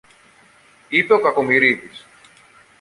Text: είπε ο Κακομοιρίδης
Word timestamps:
είπε 0.89 1.13
ο 1.13 1.19
Κακομοιρίδης 1.19 2.05